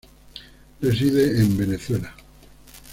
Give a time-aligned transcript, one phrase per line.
[0.81, 2.15] Reside en Venezuela.